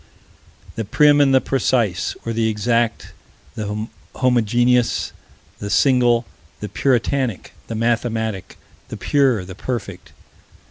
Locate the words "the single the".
5.59-6.67